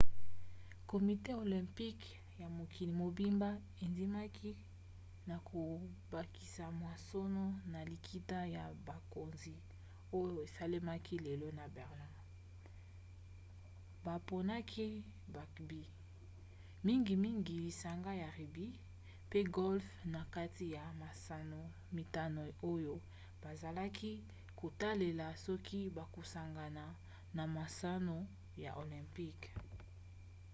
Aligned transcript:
komite 0.93 1.31
olympique 1.43 2.07
ya 2.41 2.47
mokili 2.57 2.93
mobimba 3.01 3.49
endimaki 3.85 4.51
na 5.29 5.35
kobakisa 5.47 6.65
masano 6.83 7.45
na 7.71 7.79
likita 7.91 8.39
ya 8.55 8.63
bakonzi 8.87 9.55
oyo 10.19 10.35
esalemaki 10.47 11.15
lelo 11.25 11.47
na 11.59 11.65
berlin. 11.75 12.13
baponaki 14.05 14.87
bugby 15.33 15.83
mingimingi 16.85 17.53
lisanga 17.65 18.11
ya 18.21 18.29
rugby 18.37 18.67
pe 19.29 19.39
golfe 19.57 19.91
na 20.13 20.21
kati 20.35 20.65
ya 20.77 20.83
masano 21.01 21.59
mitano 21.97 22.41
oyo 22.73 22.95
bazalaki 23.43 24.11
kotalela 24.59 25.27
soki 25.45 25.79
bakosangana 25.97 26.85
na 27.35 27.43
masano 27.57 28.17
ya 28.63 28.71
olympique 28.83 29.47